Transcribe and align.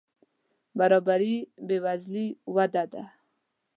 برابري 0.77 1.35
بې 1.67 1.77
وزلي 1.85 2.27
وده 2.55 2.83
دي. 2.91 3.03